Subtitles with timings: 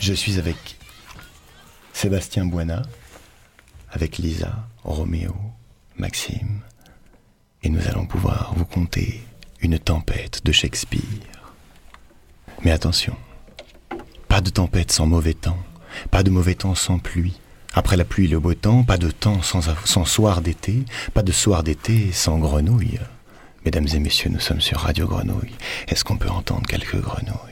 [0.00, 0.56] Je suis avec
[1.92, 2.80] Sébastien Buena,
[3.90, 5.36] avec Lisa, Roméo,
[5.98, 6.62] Maxime,
[7.62, 9.22] et nous allons pouvoir vous conter
[9.60, 11.52] une tempête de Shakespeare.
[12.64, 13.14] Mais attention,
[14.26, 15.58] pas de tempête sans mauvais temps,
[16.10, 17.38] pas de mauvais temps sans pluie.
[17.74, 21.30] Après la pluie, le beau temps, pas de temps sans, sans soir d'été, pas de
[21.30, 23.00] soir d'été sans grenouilles.
[23.66, 25.54] Mesdames et messieurs, nous sommes sur Radio Grenouille.
[25.88, 27.50] Est-ce qu'on peut entendre quelques grenouilles?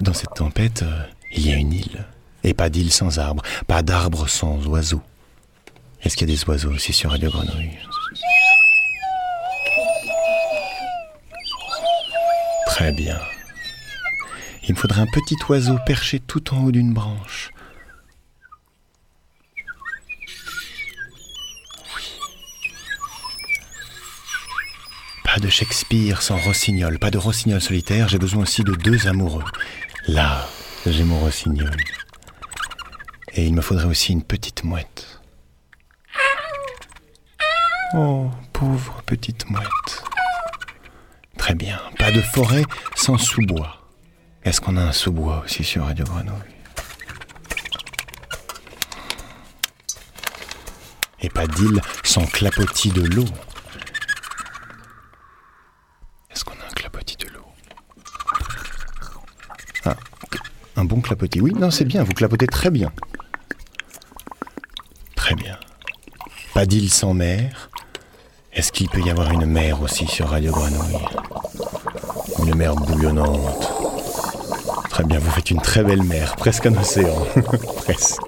[0.00, 1.02] Dans cette tempête, euh,
[1.32, 2.04] il y a une île.
[2.44, 5.02] Et pas d'île sans arbre, pas d'arbre sans oiseaux.
[6.02, 7.78] Est-ce qu'il y a des oiseaux aussi sur Radio Grenouille
[12.66, 13.20] Très bien.
[14.66, 17.51] Il me faudrait un petit oiseau perché tout en haut d'une branche.
[25.32, 29.44] Pas de Shakespeare sans rossignol, pas de rossignol solitaire, j'ai besoin aussi de deux amoureux.
[30.06, 30.46] Là,
[30.84, 31.74] j'ai mon rossignol.
[33.32, 35.22] Et il me faudrait aussi une petite mouette.
[37.94, 40.04] Oh, pauvre petite mouette.
[41.38, 43.88] Très bien, pas de forêt sans sous-bois.
[44.44, 46.34] Est-ce qu'on a un sous-bois aussi sur Radio Grenouille?
[51.22, 53.24] Et pas d'île sans clapotis de l'eau.
[60.82, 61.40] Un bon clapotis.
[61.40, 62.90] Oui, non, c'est bien, vous clapotez très bien.
[65.14, 65.56] Très bien.
[66.54, 67.70] Pas d'île sans mer.
[68.52, 70.98] Est-ce qu'il peut y avoir une mer aussi sur Radio Grenouille?
[72.40, 73.72] Une mer bouillonnante.
[74.90, 77.28] Très bien, vous faites une très belle mer, presque un océan.
[77.76, 78.20] presque.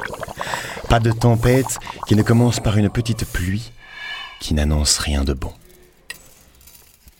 [0.89, 3.72] Pas de tempête qui ne commence par une petite pluie
[4.39, 5.52] qui n'annonce rien de bon.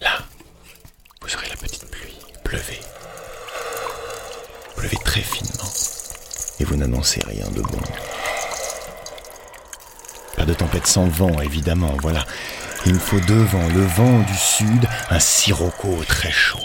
[0.01, 0.13] Là,
[1.23, 2.21] vous aurez la petite pluie.
[2.45, 2.79] Pleuvez
[4.85, 5.71] pleuvez finement
[6.61, 7.81] et vous n'annoncez rien de bon.
[10.37, 12.25] Pas de tempête sans vent, évidemment, voilà.
[12.87, 16.59] Il me faut deux vents, le vent du sud, un sirocco très chaud.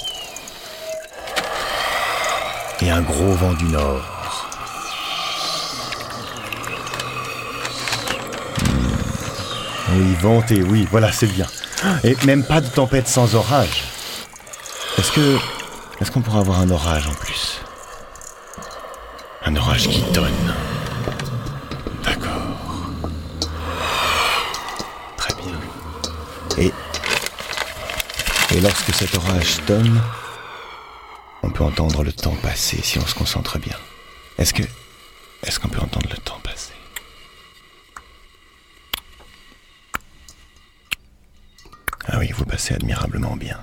[2.82, 4.50] Et un gros vent du nord.
[8.64, 9.94] Hmm.
[9.94, 11.48] Oui, ventez, oui, voilà, c'est bien.
[12.04, 13.84] Et même pas de tempête sans orage.
[14.98, 15.38] Est-ce que.
[16.02, 17.60] Est-ce qu'on pourra avoir un orage en plus?
[19.46, 20.56] Un orage qui tonne.
[22.04, 22.58] D'accord.
[25.18, 25.60] Très bien.
[26.58, 26.74] Et.
[28.52, 30.02] Et lorsque cet orage tonne,
[31.44, 33.78] on peut entendre le temps passer si on se concentre bien.
[34.38, 34.64] Est-ce que.
[35.44, 36.74] Est-ce qu'on peut entendre le temps passer?
[42.08, 43.60] Ah oui, vous passez admirablement bien.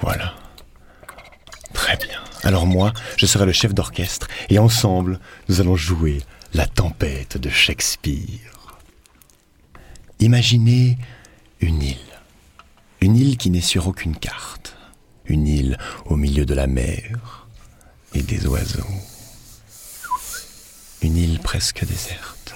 [0.00, 0.34] Voilà.
[2.44, 5.18] Alors moi, je serai le chef d'orchestre et ensemble,
[5.48, 6.20] nous allons jouer
[6.52, 8.78] la tempête de Shakespeare.
[10.20, 10.98] Imaginez
[11.60, 11.96] une île.
[13.00, 14.76] Une île qui n'est sur aucune carte.
[15.24, 17.46] Une île au milieu de la mer
[18.12, 18.84] et des oiseaux.
[21.00, 22.54] Une île presque déserte.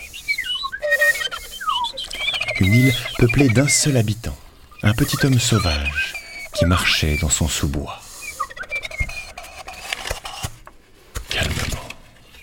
[2.61, 4.37] Une île peuplée d'un seul habitant,
[4.83, 6.15] un petit homme sauvage
[6.59, 8.01] qui marchait dans son sous-bois.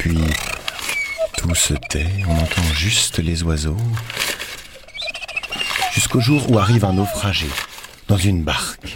[0.05, 0.19] Puis
[1.55, 3.77] se tait, on entend juste les oiseaux.
[5.93, 7.47] Jusqu'au jour où arrive un naufragé
[8.07, 8.93] dans une barque.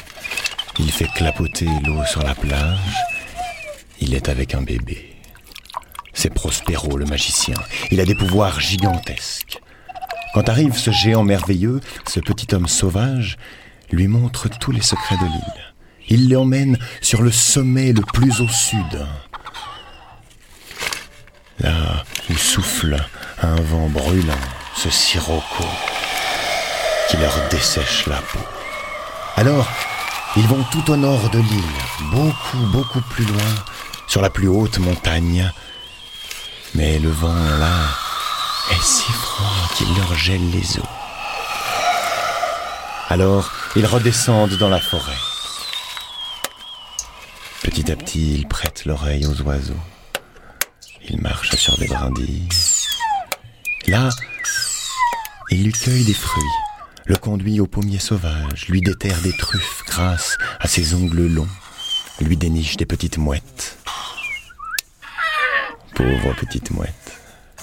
[0.77, 2.97] Il fait clapoter l'eau sur la plage.
[4.01, 5.15] Il est avec un bébé.
[6.13, 7.55] C'est Prospero le magicien.
[7.91, 9.59] Il a des pouvoirs gigantesques.
[10.33, 13.37] Quand arrive ce géant merveilleux, ce petit homme sauvage
[13.91, 15.73] lui montre tous les secrets de l'île.
[16.09, 19.07] Il l'emmène sur le sommet le plus au sud,
[21.59, 22.97] là où souffle
[23.41, 24.33] un vent brûlant,
[24.75, 25.65] ce sirocco
[27.09, 28.39] qui leur dessèche la peau.
[29.35, 29.67] Alors,
[30.37, 33.55] ils vont tout au nord de l'île, beaucoup, beaucoup plus loin,
[34.07, 35.51] sur la plus haute montagne.
[36.75, 37.87] Mais le vent là
[38.71, 40.85] est si froid qu'il leur gèle les os.
[43.09, 45.17] Alors, ils redescendent dans la forêt.
[47.63, 49.73] Petit à petit, ils prêtent l'oreille aux oiseaux.
[51.09, 52.47] Il marche sur des brindilles.
[53.87, 54.09] Là,
[55.49, 56.43] il lui cueille des fruits,
[57.05, 61.47] le conduit au pommier sauvage, lui déterre des truffes grâce à ses ongles longs,
[62.21, 63.77] lui déniche des petites mouettes.
[65.95, 67.19] Pauvre petite mouette.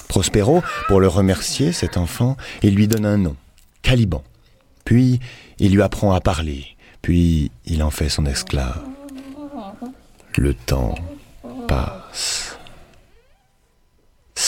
[0.09, 3.37] Prospero, pour le remercier, cet enfant, il lui donne un nom,
[3.81, 4.23] Caliban.
[4.83, 5.21] Puis
[5.59, 8.83] il lui apprend à parler, puis il en fait son esclave.
[10.35, 10.95] Le temps
[11.67, 12.56] passe.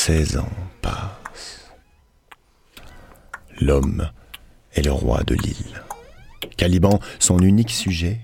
[0.02, 0.50] 16 ans
[0.82, 1.74] passent.
[3.60, 4.10] L'homme
[4.74, 5.84] est le roi de l'île.
[6.56, 8.22] Caliban, son unique sujet.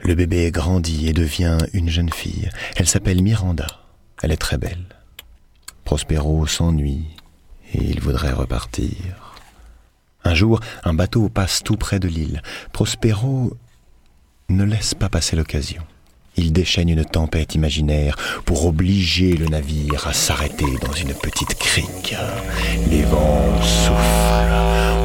[0.00, 2.50] Le bébé grandit et devient une jeune fille.
[2.74, 3.68] Elle s'appelle Miranda.
[4.24, 4.86] Elle est très belle.
[5.84, 7.06] Prospero s'ennuie
[7.72, 9.36] et il voudrait repartir.
[10.24, 12.42] Un jour, un bateau passe tout près de l'île.
[12.72, 13.56] Prospero
[14.48, 15.84] ne laisse pas passer l'occasion.
[16.38, 22.14] Il déchaîne une tempête imaginaire pour obliger le navire à s'arrêter dans une petite crique.
[22.90, 24.36] Les vents soufflent.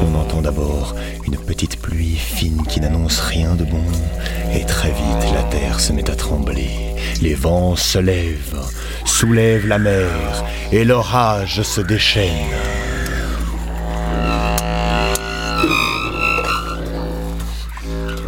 [0.04, 0.94] On entend d'abord
[1.26, 3.82] une petite pluie fine qui n'annonce rien de bon.
[4.54, 6.68] Et très vite, la terre se met à trembler.
[7.22, 8.60] Les vents se lèvent,
[9.04, 12.30] soulèvent la mer, et l'orage se déchaîne.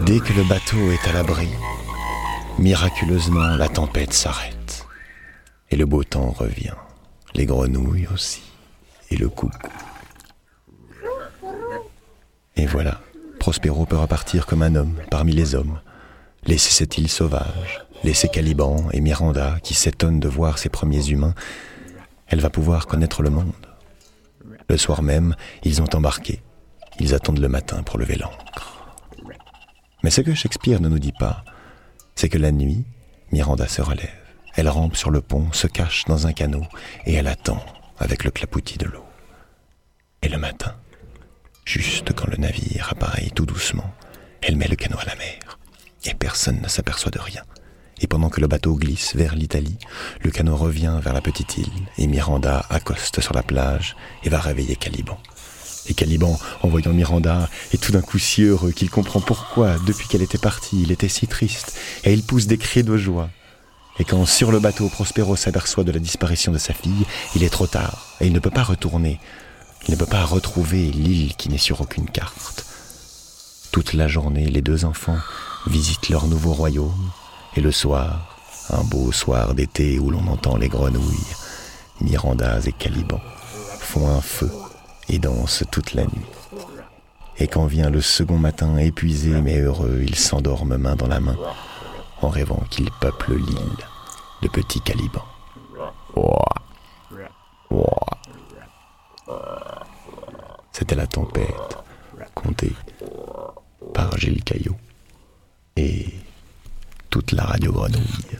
[0.06, 1.48] Dès que le bateau est à l'abri,
[2.58, 4.86] Miraculeusement, la tempête s'arrête.
[5.70, 6.74] Et le beau temps revient.
[7.34, 8.42] Les grenouilles aussi.
[9.10, 9.68] Et le coucou.
[12.56, 13.00] Et voilà,
[13.40, 15.80] Prospero peut repartir comme un homme parmi les hommes.
[16.46, 21.34] Laisser cette île sauvage, laisser Caliban et Miranda qui s'étonnent de voir ces premiers humains.
[22.28, 23.52] Elle va pouvoir connaître le monde.
[24.68, 25.34] Le soir même,
[25.64, 26.40] ils ont embarqué.
[27.00, 28.94] Ils attendent le matin pour lever l'ancre.
[30.04, 31.44] Mais ce que Shakespeare ne nous dit pas,
[32.14, 32.84] c'est que la nuit,
[33.32, 34.08] Miranda se relève.
[34.56, 36.66] Elle rampe sur le pont, se cache dans un canot,
[37.06, 37.64] et elle attend
[37.98, 39.04] avec le clapoutis de l'eau.
[40.22, 40.74] Et le matin,
[41.64, 43.92] juste quand le navire apparaît tout doucement,
[44.42, 45.58] elle met le canot à la mer,
[46.04, 47.42] et personne ne s'aperçoit de rien.
[48.00, 49.78] Et pendant que le bateau glisse vers l'Italie,
[50.20, 54.40] le canot revient vers la petite île, et Miranda accoste sur la plage et va
[54.40, 55.18] réveiller Caliban.
[55.86, 60.08] Et Caliban, en voyant Miranda, est tout d'un coup si heureux qu'il comprend pourquoi, depuis
[60.08, 63.28] qu'elle était partie, il était si triste, et il pousse des cris de joie.
[63.98, 67.50] Et quand sur le bateau Prospero s'aperçoit de la disparition de sa fille, il est
[67.50, 69.20] trop tard, et il ne peut pas retourner.
[69.86, 72.64] Il ne peut pas retrouver l'île qui n'est sur aucune carte.
[73.70, 75.18] Toute la journée, les deux enfants
[75.66, 77.10] visitent leur nouveau royaume,
[77.56, 78.38] et le soir,
[78.70, 81.34] un beau soir d'été où l'on entend les grenouilles,
[82.00, 83.20] Mirandas et Caliban
[83.78, 84.50] font un feu
[85.08, 86.26] et dansent toute la nuit.
[87.38, 91.36] Et quand vient le second matin, épuisé mais heureux, ils s'endorment main dans la main,
[92.22, 93.86] en rêvant qu'ils peuplent l'île
[94.42, 95.24] de petits Caliban.
[100.72, 101.78] C'était la tempête,
[102.34, 102.72] contée
[103.92, 104.76] par Gilles Caillot
[105.76, 106.06] et
[107.10, 108.33] toute la radio grenouille.